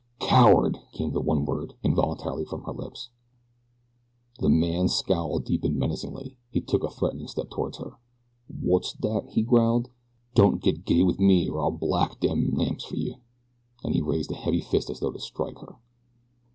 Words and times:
"Coward!" 0.17 0.79
came 0.93 1.11
the 1.11 1.21
one 1.21 1.45
word, 1.45 1.75
involuntarily, 1.83 2.43
from 2.43 2.63
her 2.63 2.71
lips. 2.73 3.11
The 4.39 4.49
man's 4.49 4.95
scowl 4.95 5.37
deepened 5.37 5.75
menacingly. 5.77 6.37
He 6.49 6.59
took 6.59 6.83
a 6.83 6.89
threatening 6.89 7.27
step 7.27 7.51
toward 7.51 7.75
her. 7.75 7.97
"Wot's 8.49 8.93
dat?" 8.93 9.25
he 9.29 9.43
growled. 9.43 9.91
"Don't 10.33 10.59
get 10.59 10.85
gay 10.85 11.03
wit 11.03 11.19
me, 11.19 11.47
or 11.49 11.61
I'll 11.61 11.69
black 11.69 12.19
dem 12.19 12.49
lamps 12.55 12.85
fer 12.85 12.95
yeh," 12.95 13.17
and 13.83 13.93
he 13.93 14.01
raised 14.01 14.31
a 14.31 14.35
heavy 14.35 14.61
fist 14.61 14.89
as 14.89 15.01
though 15.01 15.11
to 15.11 15.19
strike 15.19 15.59
her. 15.59 15.75